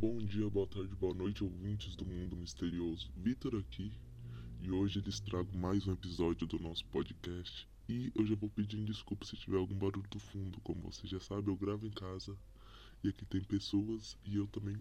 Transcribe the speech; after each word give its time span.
Bom 0.00 0.16
dia, 0.16 0.48
boa 0.48 0.66
tarde, 0.66 0.94
boa 0.94 1.12
noite, 1.12 1.44
ouvintes 1.44 1.94
do 1.94 2.06
mundo 2.06 2.34
misterioso. 2.34 3.12
Vitor 3.14 3.54
aqui 3.56 3.92
e 4.62 4.70
hoje 4.70 4.98
lhes 4.98 5.20
trago 5.20 5.54
mais 5.58 5.86
um 5.86 5.92
episódio 5.92 6.46
do 6.46 6.58
nosso 6.58 6.86
podcast. 6.86 7.68
E 7.86 8.10
eu 8.14 8.24
já 8.24 8.34
vou 8.34 8.48
pedindo 8.48 8.86
desculpa 8.86 9.26
se 9.26 9.36
tiver 9.36 9.58
algum 9.58 9.74
barulho 9.74 10.08
do 10.08 10.18
fundo. 10.18 10.58
Como 10.62 10.80
você 10.90 11.06
já 11.06 11.20
sabe, 11.20 11.50
eu 11.50 11.54
gravo 11.54 11.86
em 11.86 11.90
casa 11.90 12.34
e 13.04 13.10
aqui 13.10 13.26
tem 13.26 13.42
pessoas 13.42 14.16
e 14.24 14.36
eu 14.36 14.46
também 14.46 14.74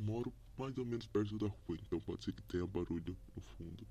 moro 0.00 0.34
mais 0.58 0.76
ou 0.78 0.84
menos 0.84 1.06
perto 1.06 1.38
da 1.38 1.46
rua, 1.46 1.78
então 1.80 2.00
pode 2.00 2.24
ser 2.24 2.32
que 2.32 2.42
tenha 2.42 2.66
barulho 2.66 3.16
no 3.36 3.40
fundo. 3.40 3.86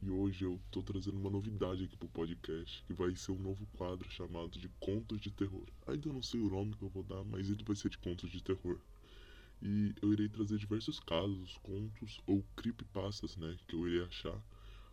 E 0.00 0.08
hoje 0.08 0.44
eu 0.44 0.60
tô 0.70 0.84
trazendo 0.84 1.18
uma 1.18 1.30
novidade 1.30 1.82
aqui 1.82 1.96
pro 1.96 2.08
podcast, 2.10 2.84
que 2.84 2.92
vai 2.92 3.16
ser 3.16 3.32
um 3.32 3.42
novo 3.42 3.66
quadro 3.76 4.08
chamado 4.08 4.56
de 4.56 4.68
Contos 4.78 5.20
de 5.20 5.32
Terror. 5.32 5.66
Ainda 5.88 6.12
não 6.12 6.22
sei 6.22 6.38
o 6.38 6.48
nome 6.48 6.76
que 6.76 6.82
eu 6.82 6.88
vou 6.90 7.02
dar, 7.02 7.24
mas 7.24 7.50
ele 7.50 7.64
vai 7.64 7.74
ser 7.74 7.88
de 7.88 7.98
Contos 7.98 8.30
de 8.30 8.40
Terror. 8.40 8.78
E 9.62 9.94
eu 10.00 10.12
irei 10.12 10.28
trazer 10.28 10.56
diversos 10.58 10.98
casos, 11.00 11.58
contos 11.62 12.20
ou 12.26 12.42
creepypastas, 12.56 13.36
né, 13.36 13.56
que 13.68 13.74
eu 13.74 13.86
irei 13.86 14.02
achar. 14.04 14.40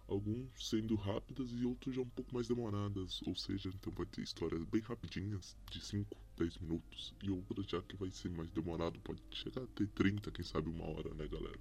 Alguns 0.08 0.70
sendo 0.70 0.96
rápidas 0.96 1.52
e 1.52 1.66
outros 1.66 1.96
já 1.96 2.02
um 2.02 2.10
pouco 2.10 2.34
mais 2.34 2.48
demoradas, 2.48 3.22
ou 3.24 3.36
seja, 3.36 3.70
então 3.70 3.94
vai 3.94 4.06
ter 4.06 4.22
histórias 4.22 4.64
bem 4.66 4.82
rapidinhas, 4.82 5.56
de 5.70 5.82
5, 5.82 6.18
10 6.38 6.58
minutos, 6.60 7.14
e 7.22 7.30
outras 7.30 7.66
já 7.66 7.82
que 7.82 7.96
vai 7.98 8.10
ser 8.10 8.30
mais 8.30 8.50
demorado, 8.52 9.00
pode 9.02 9.22
chegar 9.32 9.64
a 9.64 9.68
ter 9.68 9.88
30, 9.88 10.32
quem 10.32 10.46
sabe 10.46 10.70
uma 10.70 10.86
hora, 10.86 11.14
né, 11.14 11.28
galera? 11.28 11.60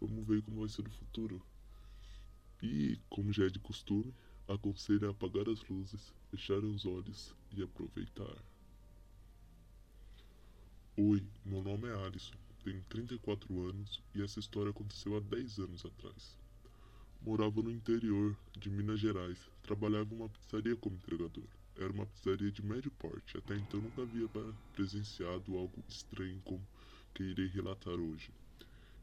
Vamos 0.00 0.26
ver 0.26 0.42
como 0.42 0.60
vai 0.60 0.68
ser 0.68 0.82
no 0.82 0.90
futuro. 0.90 1.42
E, 2.62 2.98
como 3.08 3.32
já 3.32 3.46
é 3.46 3.48
de 3.48 3.58
costume, 3.58 4.14
aconselho 4.48 5.08
a 5.08 5.10
apagar 5.10 5.48
as 5.48 5.62
luzes, 5.68 6.14
fechar 6.30 6.62
os 6.64 6.86
olhos 6.86 7.34
e 7.52 7.62
aproveitar. 7.62 8.36
Oi, 10.98 11.22
meu 11.44 11.62
nome 11.62 11.86
é 11.88 12.06
Alisson, 12.06 12.34
tenho 12.64 12.82
34 12.88 13.68
anos 13.68 14.02
e 14.14 14.22
essa 14.22 14.40
história 14.40 14.70
aconteceu 14.70 15.14
há 15.14 15.20
10 15.20 15.58
anos 15.58 15.84
atrás. 15.84 16.38
Morava 17.20 17.60
no 17.60 17.70
interior 17.70 18.34
de 18.58 18.70
Minas 18.70 18.98
Gerais, 18.98 19.38
trabalhava 19.62 20.14
em 20.14 20.16
uma 20.16 20.30
pizzaria 20.30 20.74
como 20.74 20.96
entregador. 20.96 21.44
Era 21.76 21.92
uma 21.92 22.06
pizzaria 22.06 22.50
de 22.50 22.64
médio 22.64 22.90
porte, 22.92 23.36
até 23.36 23.54
então 23.56 23.78
nunca 23.78 24.00
havia 24.00 24.26
presenciado 24.72 25.58
algo 25.58 25.84
estranho 25.86 26.40
como 26.46 26.66
que 27.12 27.24
irei 27.24 27.48
relatar 27.48 27.92
hoje. 27.92 28.30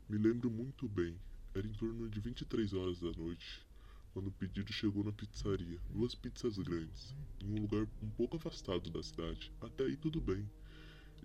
Me 0.09 0.17
lembro 0.17 0.49
muito 0.49 0.89
bem, 0.89 1.15
era 1.53 1.67
em 1.67 1.73
torno 1.73 2.09
de 2.09 2.19
23 2.19 2.73
horas 2.73 3.01
da 3.01 3.11
noite 3.11 3.63
quando 4.13 4.29
o 4.29 4.31
pedido 4.31 4.73
chegou 4.73 5.03
na 5.03 5.11
pizzaria. 5.11 5.79
Duas 5.91 6.15
pizzas 6.15 6.57
grandes, 6.57 7.13
em 7.39 7.51
um 7.51 7.61
lugar 7.61 7.87
um 8.01 8.09
pouco 8.09 8.37
afastado 8.37 8.89
da 8.89 9.03
cidade. 9.03 9.51
Até 9.61 9.83
aí 9.83 9.95
tudo 9.95 10.19
bem 10.19 10.49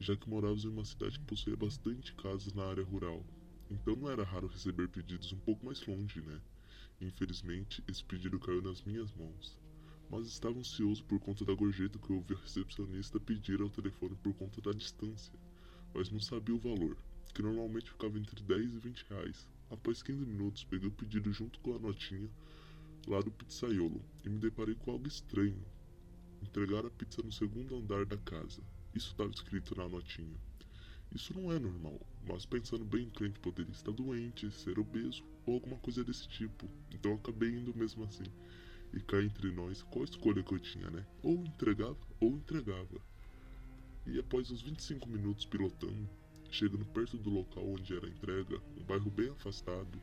já 0.00 0.16
que 0.16 0.28
morávamos 0.28 0.64
em 0.64 0.68
uma 0.68 0.84
cidade 0.84 1.18
que 1.18 1.24
possuía 1.24 1.56
bastante 1.56 2.14
casas 2.14 2.52
na 2.52 2.64
área 2.64 2.84
rural. 2.84 3.24
Então 3.70 3.96
não 3.96 4.10
era 4.10 4.24
raro 4.24 4.46
receber 4.46 4.88
pedidos 4.88 5.32
um 5.32 5.38
pouco 5.38 5.66
mais 5.66 5.84
longe, 5.86 6.20
né? 6.20 6.40
Infelizmente, 7.00 7.82
esse 7.86 8.04
pedido 8.04 8.38
caiu 8.38 8.62
nas 8.62 8.82
minhas 8.82 9.12
mãos. 9.14 9.58
Mas 10.10 10.26
estava 10.26 10.58
ansioso 10.58 11.04
por 11.04 11.20
conta 11.20 11.44
da 11.44 11.54
gorjeta 11.54 11.98
que 11.98 12.10
eu 12.10 12.16
ouvi 12.16 12.34
a 12.34 12.38
recepcionista 12.38 13.20
pedir 13.20 13.60
ao 13.60 13.68
telefone 13.68 14.16
por 14.16 14.32
conta 14.34 14.60
da 14.60 14.72
distância, 14.72 15.32
mas 15.94 16.10
não 16.10 16.20
sabia 16.20 16.54
o 16.54 16.58
valor, 16.58 16.96
que 17.34 17.42
normalmente 17.42 17.90
ficava 17.90 18.18
entre 18.18 18.42
10 18.42 18.74
e 18.74 18.78
20 18.78 19.06
reais. 19.10 19.48
Após 19.70 20.02
15 20.02 20.24
minutos, 20.24 20.64
peguei 20.64 20.88
o 20.88 20.92
pedido 20.92 21.30
junto 21.32 21.60
com 21.60 21.74
a 21.74 21.78
notinha 21.78 22.30
lá 23.06 23.20
do 23.20 23.30
pizzaiolo 23.30 24.02
e 24.24 24.28
me 24.28 24.38
deparei 24.38 24.74
com 24.74 24.92
algo 24.92 25.06
estranho. 25.06 25.62
Entregar 26.42 26.86
a 26.86 26.90
pizza 26.90 27.22
no 27.22 27.32
segundo 27.32 27.76
andar 27.76 28.06
da 28.06 28.16
casa. 28.16 28.62
Isso 28.98 29.12
estava 29.12 29.30
escrito 29.30 29.76
na 29.76 29.88
notinha. 29.88 30.36
Isso 31.14 31.32
não 31.32 31.52
é 31.52 31.58
normal, 31.60 32.00
mas 32.26 32.44
pensando 32.44 32.84
bem, 32.84 33.06
o 33.06 33.10
cliente 33.12 33.38
poderia 33.38 33.70
estar 33.70 33.92
doente, 33.92 34.50
ser 34.50 34.76
obeso 34.76 35.22
ou 35.46 35.54
alguma 35.54 35.76
coisa 35.76 36.02
desse 36.02 36.26
tipo. 36.26 36.68
Então 36.92 37.14
acabei 37.14 37.48
indo 37.48 37.72
mesmo 37.78 38.02
assim. 38.02 38.24
E 38.92 38.98
cá 38.98 39.22
entre 39.22 39.52
nós, 39.52 39.84
qual 39.84 40.04
escolha 40.04 40.42
que 40.42 40.52
eu 40.52 40.58
tinha, 40.58 40.90
né? 40.90 41.06
Ou 41.22 41.34
entregava 41.44 41.96
ou 42.18 42.30
entregava. 42.30 43.00
E 44.04 44.18
após 44.18 44.50
uns 44.50 44.62
25 44.62 45.08
minutos 45.08 45.46
pilotando, 45.46 46.10
chegando 46.50 46.84
perto 46.86 47.16
do 47.18 47.30
local 47.30 47.68
onde 47.68 47.94
era 47.94 48.04
a 48.04 48.10
entrega, 48.10 48.60
um 48.76 48.82
bairro 48.82 49.12
bem 49.12 49.28
afastado, 49.28 50.02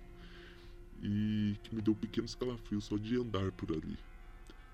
e 1.04 1.58
que 1.64 1.76
me 1.76 1.82
deu 1.82 1.94
pequenos 1.96 2.34
calafrios 2.34 2.86
só 2.86 2.96
de 2.96 3.18
andar 3.18 3.52
por 3.52 3.74
ali. 3.74 3.98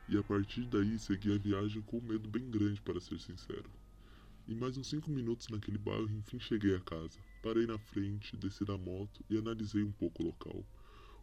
E 0.07 0.15
a 0.15 0.21
partir 0.21 0.67
daí 0.67 0.99
segui 0.99 1.33
a 1.33 1.39
viagem 1.39 1.81
com 1.81 1.97
um 1.97 2.01
medo 2.01 2.29
bem 2.29 2.47
grande, 2.51 2.79
para 2.81 3.01
ser 3.01 3.19
sincero. 3.19 3.80
Em 4.51 4.55
mais 4.55 4.77
uns 4.77 4.87
cinco 4.89 5.09
minutos 5.09 5.47
naquele 5.47 5.77
bairro, 5.77 6.11
enfim 6.11 6.37
cheguei 6.37 6.75
a 6.75 6.79
casa. 6.81 7.17
Parei 7.41 7.65
na 7.65 7.77
frente, 7.77 8.35
desci 8.35 8.65
da 8.65 8.77
moto 8.77 9.23
e 9.29 9.37
analisei 9.37 9.81
um 9.81 9.93
pouco 9.93 10.21
o 10.21 10.25
local. 10.25 10.65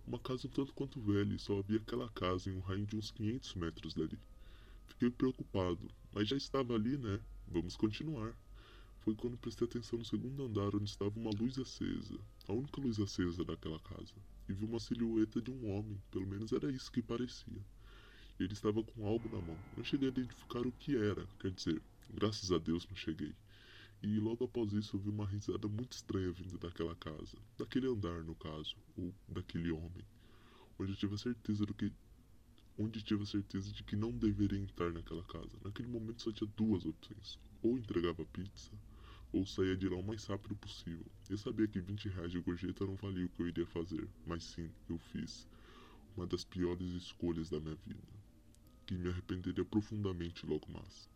Uma 0.06 0.18
casa 0.18 0.46
um 0.46 0.50
tanto 0.50 0.72
quanto 0.72 0.98
velha 0.98 1.34
e 1.34 1.38
só 1.38 1.58
havia 1.58 1.76
aquela 1.76 2.08
casa 2.08 2.48
em 2.48 2.54
um 2.54 2.60
raio 2.60 2.86
de 2.86 2.96
uns 2.96 3.10
500 3.10 3.54
metros 3.56 3.92
dali. 3.92 4.18
Fiquei 4.86 5.10
preocupado, 5.10 5.90
mas 6.10 6.26
já 6.26 6.38
estava 6.38 6.74
ali, 6.74 6.96
né? 6.96 7.20
Vamos 7.46 7.76
continuar. 7.76 8.34
Foi 9.00 9.14
quando 9.14 9.36
prestei 9.36 9.68
atenção 9.68 9.98
no 9.98 10.06
segundo 10.06 10.44
andar 10.44 10.74
onde 10.74 10.88
estava 10.88 11.20
uma 11.20 11.30
luz 11.38 11.58
acesa, 11.58 12.18
a 12.48 12.54
única 12.54 12.80
luz 12.80 12.98
acesa 12.98 13.44
daquela 13.44 13.78
casa, 13.80 14.14
e 14.48 14.54
vi 14.54 14.64
uma 14.64 14.80
silhueta 14.80 15.38
de 15.42 15.50
um 15.50 15.70
homem, 15.70 16.00
pelo 16.10 16.26
menos 16.26 16.50
era 16.50 16.72
isso 16.72 16.90
que 16.90 17.02
parecia. 17.02 17.62
Ele 18.40 18.54
estava 18.54 18.82
com 18.82 19.06
algo 19.06 19.28
na 19.28 19.42
mão. 19.42 19.58
Não 19.76 19.84
cheguei 19.84 20.08
a 20.08 20.12
identificar 20.12 20.66
o 20.66 20.72
que 20.72 20.96
era, 20.96 21.26
quer 21.38 21.50
dizer, 21.50 21.82
Graças 22.12 22.50
a 22.50 22.58
Deus 22.58 22.86
não 22.88 22.96
cheguei. 22.96 23.34
E 24.02 24.18
logo 24.18 24.44
após 24.44 24.72
isso 24.72 24.96
eu 24.96 25.00
vi 25.00 25.08
uma 25.10 25.26
risada 25.26 25.66
muito 25.68 25.92
estranha 25.92 26.30
vindo 26.30 26.56
daquela 26.58 26.94
casa, 26.96 27.36
daquele 27.58 27.88
andar 27.88 28.22
no 28.22 28.34
caso, 28.34 28.76
ou 28.96 29.12
daquele 29.28 29.70
homem, 29.72 30.04
onde 30.78 30.92
eu 30.92 30.96
tive 30.96 31.14
a 31.14 31.18
certeza 31.18 31.66
do 31.66 31.74
que 31.74 31.92
onde 32.78 33.02
tive 33.02 33.24
a 33.24 33.26
certeza 33.26 33.72
de 33.72 33.82
que 33.82 33.96
não 33.96 34.12
deveria 34.12 34.58
entrar 34.58 34.92
naquela 34.92 35.24
casa. 35.24 35.58
Naquele 35.64 35.88
momento 35.88 36.22
só 36.22 36.32
tinha 36.32 36.48
duas 36.56 36.86
opções: 36.86 37.38
ou 37.60 37.76
entregava 37.76 38.24
pizza, 38.26 38.70
ou 39.32 39.44
saía 39.44 39.76
de 39.76 39.88
lá 39.88 39.96
o 39.96 40.02
mais 40.02 40.24
rápido 40.26 40.54
possível. 40.56 41.04
Eu 41.28 41.36
sabia 41.36 41.66
que 41.66 41.80
20 41.80 42.08
reais 42.08 42.30
de 42.30 42.40
gorjeta 42.40 42.86
não 42.86 42.94
valia 42.94 43.26
o 43.26 43.28
que 43.28 43.42
eu 43.42 43.48
iria 43.48 43.66
fazer, 43.66 44.08
mas 44.24 44.44
sim, 44.44 44.70
eu 44.88 44.98
fiz 44.98 45.46
uma 46.16 46.26
das 46.26 46.44
piores 46.44 46.88
escolhas 46.92 47.50
da 47.50 47.60
minha 47.60 47.76
vida, 47.84 48.08
que 48.86 48.96
me 48.96 49.08
arrependeria 49.08 49.64
profundamente 49.64 50.46
logo 50.46 50.70
mais. 50.72 51.08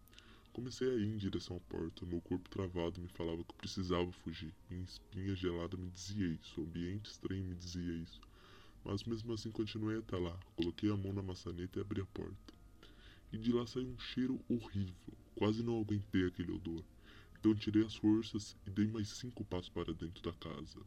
Comecei 0.53 0.87
a 0.87 0.95
ir 0.95 1.07
em 1.07 1.17
direção 1.17 1.57
à 1.57 1.61
porta, 1.61 2.05
meu 2.05 2.21
corpo 2.21 2.47
travado 2.51 3.01
me 3.01 3.09
falava 3.09 3.43
que 3.43 3.53
eu 3.53 3.57
precisava 3.57 4.13
fugir. 4.13 4.53
Minha 4.69 4.85
espinha 4.85 5.35
gelada 5.35 5.79
me 5.79 5.89
dizia 5.89 6.27
isso, 6.27 6.61
o 6.61 6.65
ambiente 6.65 7.07
estranho 7.07 7.43
me 7.43 7.55
dizia 7.55 7.95
isso. 7.95 8.21
Mas 8.85 9.03
mesmo 9.05 9.33
assim 9.33 9.51
continuei 9.51 9.97
até 9.97 10.19
lá, 10.19 10.39
coloquei 10.55 10.91
a 10.91 10.97
mão 10.97 11.11
na 11.11 11.23
maçaneta 11.23 11.79
e 11.79 11.81
abri 11.81 12.03
a 12.03 12.05
porta. 12.05 12.53
E 13.33 13.39
de 13.39 13.51
lá 13.51 13.67
saiu 13.67 13.87
um 13.89 13.99
cheiro 13.99 14.39
horrível, 14.47 15.15
quase 15.37 15.63
não 15.63 15.81
aguentei 15.81 16.27
aquele 16.27 16.53
odor. 16.53 16.85
Então 17.41 17.55
tirei 17.55 17.87
as 17.87 17.97
forças 17.97 18.55
e 18.67 18.71
dei 18.71 18.87
mais 18.87 19.09
cinco 19.09 19.43
passos 19.47 19.71
para 19.71 19.95
dentro 19.95 20.23
da 20.23 20.35
casa. 20.35 20.81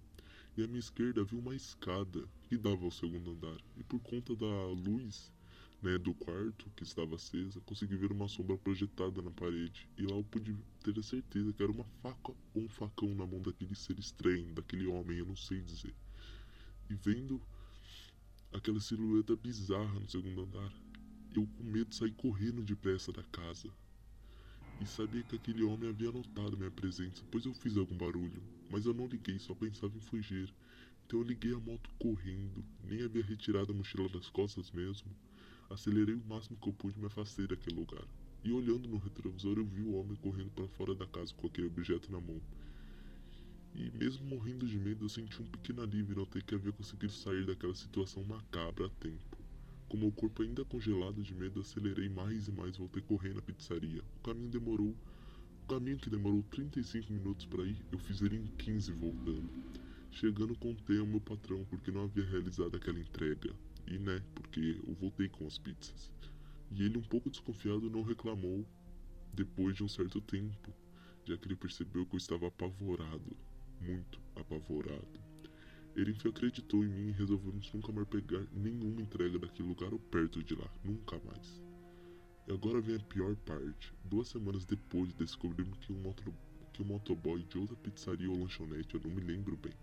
E 0.56 0.64
à 0.64 0.68
minha 0.68 0.80
esquerda 0.80 1.24
vi 1.24 1.36
uma 1.36 1.56
escada 1.56 2.24
que 2.48 2.56
dava 2.56 2.86
ao 2.86 2.92
segundo 2.92 3.32
andar, 3.32 3.58
e 3.76 3.84
por 3.84 4.00
conta 4.00 4.36
da 4.36 4.68
luz 4.68 5.34
né, 5.82 5.98
do 5.98 6.14
quarto 6.14 6.70
que 6.76 6.84
estava 6.84 7.16
acesa, 7.16 7.62
consegui 7.62 7.96
ver 7.96 8.12
uma 8.12 8.28
sombra 8.28 8.58
projetada 8.58 9.22
na 9.22 9.32
parede, 9.32 9.88
e 9.98 10.04
lá 10.04 10.16
eu 10.16 10.24
pude 10.24 10.56
ter 10.84 10.98
a 10.98 11.04
certeza 11.04 11.54
que 11.54 11.62
era 11.62 11.72
uma 11.72 11.86
faca 12.02 12.34
ou 12.54 12.64
um 12.64 12.70
facão 12.70 13.14
na 13.14 13.26
mão 13.26 13.42
daquele 13.42 13.76
ser 13.76 14.00
estranho, 14.00 14.54
daquele 14.54 14.88
homem, 14.88 15.18
eu 15.18 15.26
não 15.26 15.36
sei 15.36 15.62
dizer. 15.62 15.94
E 16.90 16.96
vendo 16.96 17.42
aquela 18.52 18.80
silhueta 18.80 19.36
bizarra 19.36 20.00
no 20.00 20.10
segundo 20.10 20.42
andar, 20.42 20.72
eu 21.36 21.46
com 21.48 21.64
medo 21.64 21.94
saí 21.94 22.12
correndo 22.12 22.64
depressa 22.64 23.12
da 23.12 23.24
casa. 23.24 23.70
E 24.80 24.86
sabia 24.86 25.24
que 25.24 25.36
aquele 25.36 25.64
homem 25.64 25.90
havia 25.90 26.12
notado 26.12 26.58
minha 26.58 26.72
presença, 26.72 27.24
pois 27.32 27.46
eu 27.46 27.54
fiz 27.54 27.78
algum 27.78 27.98
barulho, 27.98 28.44
mas 28.70 28.86
eu 28.86 28.94
não 28.94 29.08
liguei, 29.08 29.40
só 29.40 29.54
pensava 29.56 29.96
em 29.98 30.02
fugir. 30.02 30.54
Então 31.06 31.20
eu 31.20 31.26
liguei 31.26 31.54
a 31.54 31.60
moto 31.60 31.90
correndo, 32.00 32.64
nem 32.84 33.02
havia 33.04 33.24
retirado 33.24 33.72
a 33.72 33.76
mochila 33.76 34.10
das 34.10 34.30
costas 34.30 34.72
mesmo. 34.72 35.16
Acelerei 35.70 36.16
o 36.16 36.24
máximo 36.28 36.58
que 36.62 36.70
eu 36.70 36.74
pude 36.74 36.98
e 36.98 37.00
me 37.00 37.08
afastei 37.08 37.48
daquele 37.48 37.76
lugar. 37.76 38.04
E 38.44 38.52
olhando 38.52 38.88
no 38.88 38.98
retrovisor, 38.98 39.58
eu 39.58 39.66
vi 39.66 39.82
o 39.82 39.96
homem 39.96 40.16
correndo 40.18 40.52
para 40.52 40.68
fora 40.68 40.94
da 40.94 41.08
casa 41.08 41.34
com 41.34 41.48
aquele 41.48 41.68
objeto 41.68 42.12
na 42.12 42.20
mão. 42.20 42.40
E 43.74 43.92
mesmo 43.98 44.26
morrendo 44.26 44.68
de 44.68 44.78
medo, 44.78 45.06
eu 45.06 45.10
senti 45.10 45.42
um 45.42 45.46
pequeno 45.46 45.82
alívio 45.82 46.14
e 46.14 46.16
notei 46.16 46.42
que 46.42 46.56
havia 46.56 46.72
conseguido 46.72 47.12
sair 47.12 47.46
daquela 47.46 47.76
situação 47.76 48.24
macabra 48.24 48.86
a 48.86 48.90
tempo. 48.90 49.38
Com 49.90 49.98
meu 49.98 50.12
corpo 50.12 50.44
ainda 50.44 50.64
congelado 50.64 51.22
de 51.22 51.34
medo, 51.34 51.60
acelerei 51.60 52.08
mais 52.08 52.48
e 52.48 52.52
mais, 52.52 52.78
voltei 52.78 53.02
correndo 53.02 53.40
à 53.40 53.42
pizzaria. 53.42 54.02
O 54.18 54.24
caminho 54.24 54.50
demorou. 54.50 54.96
O 55.64 55.68
caminho 55.68 55.98
que 55.98 56.10
demorou 56.10 56.44
35 56.52 57.12
minutos 57.12 57.46
para 57.46 57.64
ir, 57.64 57.78
eu 57.92 58.00
fiz 58.00 58.22
ele 58.22 58.38
em 58.38 58.48
15 58.58 58.92
voltando. 58.94 59.50
Chegando, 60.12 60.56
contei 60.56 61.00
ao 61.00 61.06
meu 61.06 61.20
patrão 61.20 61.66
porque 61.66 61.92
não 61.92 62.04
havia 62.04 62.24
realizado 62.24 62.76
aquela 62.78 63.00
entrega. 63.00 63.54
E 63.88 63.98
né, 64.00 64.22
porque 64.34 64.82
eu 64.88 64.94
voltei 64.96 65.30
com 65.30 65.46
as 65.46 65.58
pizzas. 65.58 66.12
E 66.72 66.84
ele, 66.84 66.98
um 66.98 67.04
pouco 67.04 67.30
desconfiado, 67.30 67.90
não 67.90 68.02
reclamou 68.02 68.66
depois 69.34 69.76
de 69.76 69.84
um 69.84 69.88
certo 69.88 70.20
tempo, 70.22 70.74
já 71.26 71.38
que 71.38 71.48
ele 71.48 71.56
percebeu 71.56 72.06
que 72.06 72.16
eu 72.16 72.18
estava 72.18 72.48
apavorado, 72.48 73.38
muito 73.80 74.20
apavorado. 74.36 75.20
Ele 75.96 76.16
acreditou 76.28 76.84
em 76.84 76.90
mim 76.90 77.08
e 77.10 77.12
resolvemos 77.12 77.72
nunca 77.74 77.92
mais 77.92 78.08
pegar 78.08 78.46
nenhuma 78.52 79.02
entrega 79.02 79.40
daquele 79.40 79.70
lugar 79.70 79.94
ou 79.94 80.00
perto 80.00 80.44
de 80.44 80.56
lá, 80.56 80.70
nunca 80.84 81.20
mais. 81.26 81.62
E 82.48 82.52
agora 82.52 82.82
vem 82.82 82.96
a 82.96 83.00
pior 83.00 83.36
parte. 83.38 83.94
Duas 84.04 84.28
semanas 84.28 84.66
depois 84.66 85.14
descobrimos 85.14 85.78
que 85.80 85.94
um, 85.94 86.02
motor, 86.02 86.34
que 86.74 86.82
um 86.82 86.86
motoboy 86.86 87.44
de 87.44 87.58
outra 87.58 87.76
pizzaria 87.78 88.30
ou 88.30 88.38
lanchonete, 88.38 88.96
eu 88.96 89.02
não 89.02 89.10
me 89.10 89.22
lembro 89.22 89.56
bem, 89.56 89.74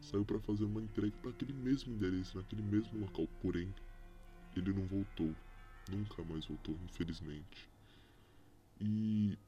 saiu 0.00 0.24
para 0.24 0.40
fazer 0.40 0.64
uma 0.64 0.82
entrega 0.82 1.16
para 1.20 1.30
aquele 1.30 1.52
mesmo 1.52 1.92
endereço, 1.92 2.36
naquele 2.36 2.62
mesmo 2.62 2.98
local. 2.98 3.26
Porém, 3.40 3.72
ele 4.56 4.72
não 4.72 4.86
voltou. 4.86 5.34
Nunca 5.90 6.24
mais 6.24 6.44
voltou, 6.46 6.76
infelizmente. 6.84 7.68
E, 8.80 9.38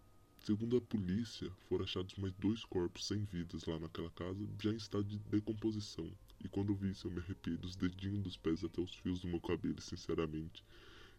segundo 0.41 0.77
a 0.77 0.81
polícia, 0.81 1.51
foram 1.69 1.85
achados 1.85 2.15
mais 2.17 2.33
dois 2.35 2.65
corpos 2.65 3.07
sem 3.07 3.25
vidas 3.25 3.65
lá 3.67 3.79
naquela 3.79 4.11
casa, 4.11 4.47
já 4.63 4.71
em 4.71 4.77
estado 4.77 5.05
de 5.05 5.19
decomposição. 5.19 6.11
E 6.43 6.49
quando 6.49 6.71
eu 6.71 6.77
vi 6.77 6.91
isso, 6.91 7.09
eu 7.09 7.11
me 7.11 7.19
arrepiei 7.19 7.57
dos 7.57 7.75
dedinhos 7.75 8.23
dos 8.23 8.37
pés 8.37 8.65
até 8.65 8.81
os 8.81 8.95
fios 8.95 9.21
do 9.21 9.29
meu 9.29 9.41
cabelo, 9.41 9.81
sinceramente. 9.81 10.65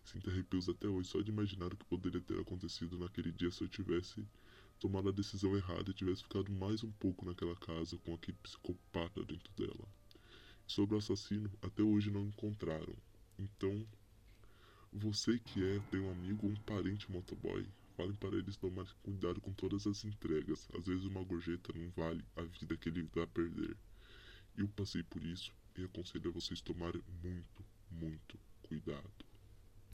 Sinto 0.03 0.29
arrepios 0.29 0.69
até 0.69 0.87
hoje 0.87 1.09
só 1.09 1.21
de 1.21 1.29
imaginar 1.29 1.73
o 1.73 1.77
que 1.77 1.85
poderia 1.85 2.21
ter 2.21 2.39
acontecido 2.39 2.97
naquele 2.97 3.31
dia 3.31 3.51
se 3.51 3.61
eu 3.61 3.67
tivesse 3.67 4.25
tomado 4.79 5.09
a 5.09 5.11
decisão 5.11 5.55
errada 5.55 5.91
e 5.91 5.93
tivesse 5.93 6.23
ficado 6.23 6.51
mais 6.51 6.83
um 6.83 6.91
pouco 6.91 7.25
naquela 7.25 7.55
casa 7.55 7.97
com 7.97 8.13
aquele 8.13 8.37
psicopata 8.41 9.23
dentro 9.23 9.51
dela. 9.57 9.87
Sobre 10.65 10.95
o 10.95 10.97
assassino, 10.97 11.51
até 11.61 11.83
hoje 11.83 12.09
não 12.09 12.25
encontraram. 12.25 12.95
Então, 13.37 13.85
você 14.91 15.37
que 15.37 15.63
é, 15.63 15.79
tem 15.91 15.99
um 15.99 16.11
amigo 16.11 16.47
ou 16.47 16.53
um 16.53 16.55
parente 16.55 17.11
motoboy, 17.11 17.67
falem 17.95 18.15
para 18.15 18.37
eles 18.37 18.55
tomar 18.55 18.85
cuidado 19.03 19.41
com 19.41 19.51
todas 19.51 19.85
as 19.85 20.05
entregas. 20.05 20.67
Às 20.77 20.87
vezes 20.87 21.03
uma 21.05 21.23
gorjeta 21.23 21.73
não 21.75 21.89
vale 21.89 22.23
a 22.35 22.43
vida 22.43 22.77
que 22.77 22.89
ele 22.89 23.03
vai 23.13 23.27
perder. 23.27 23.75
Eu 24.57 24.67
passei 24.69 25.03
por 25.03 25.23
isso 25.23 25.51
e 25.77 25.83
aconselho 25.83 26.29
a 26.29 26.33
vocês 26.33 26.61
tomarem 26.61 27.01
muito, 27.21 28.39